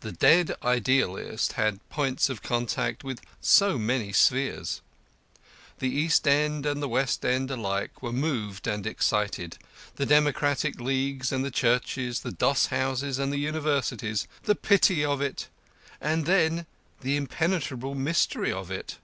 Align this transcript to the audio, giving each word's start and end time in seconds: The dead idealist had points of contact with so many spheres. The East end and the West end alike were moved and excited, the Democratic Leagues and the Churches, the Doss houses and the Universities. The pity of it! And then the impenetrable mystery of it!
The 0.00 0.10
dead 0.10 0.56
idealist 0.64 1.52
had 1.52 1.88
points 1.88 2.28
of 2.28 2.42
contact 2.42 3.04
with 3.04 3.20
so 3.40 3.78
many 3.78 4.12
spheres. 4.12 4.80
The 5.78 5.88
East 5.88 6.26
end 6.26 6.66
and 6.66 6.82
the 6.82 6.88
West 6.88 7.24
end 7.24 7.52
alike 7.52 8.02
were 8.02 8.10
moved 8.10 8.66
and 8.66 8.84
excited, 8.84 9.56
the 9.94 10.06
Democratic 10.06 10.80
Leagues 10.80 11.30
and 11.30 11.44
the 11.44 11.52
Churches, 11.52 12.22
the 12.22 12.32
Doss 12.32 12.66
houses 12.66 13.20
and 13.20 13.32
the 13.32 13.38
Universities. 13.38 14.26
The 14.42 14.56
pity 14.56 15.04
of 15.04 15.20
it! 15.20 15.46
And 16.00 16.26
then 16.26 16.66
the 17.02 17.16
impenetrable 17.16 17.94
mystery 17.94 18.50
of 18.50 18.72
it! 18.72 18.98